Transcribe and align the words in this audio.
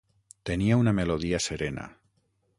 Tenia 0.49 0.79
una 0.85 0.95
melodia 1.01 1.43
serena. 1.51 1.87